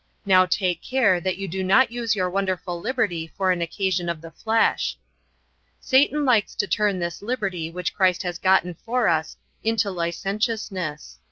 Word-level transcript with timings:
Now 0.25 0.47
take 0.47 0.81
care 0.81 1.21
that 1.21 1.37
you 1.37 1.47
do 1.47 1.63
not 1.63 1.91
use 1.91 2.15
your 2.15 2.27
wonderful 2.27 2.81
liberty 2.81 3.31
for 3.37 3.51
an 3.51 3.61
occasion 3.61 4.09
of 4.09 4.19
the 4.19 4.31
flesh." 4.31 4.97
Satan 5.79 6.25
likes 6.25 6.55
to 6.55 6.65
turn 6.65 6.97
this 6.97 7.21
liberty 7.21 7.69
which 7.69 7.93
Christ 7.93 8.23
has 8.23 8.39
gotten 8.39 8.73
for 8.73 9.07
us 9.07 9.37
into 9.63 9.91
licentiousness. 9.91 11.19